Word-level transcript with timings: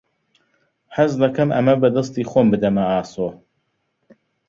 حەز 0.95 1.11
دەکەم 1.23 1.49
ئەمە 1.55 1.75
بە 1.81 1.89
دەستی 1.95 2.27
خۆم 2.31 2.47
بدەمە 2.53 2.83
ئاسۆ. 2.91 3.29